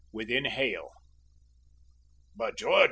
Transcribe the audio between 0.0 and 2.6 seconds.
WITHIN HAIL. "By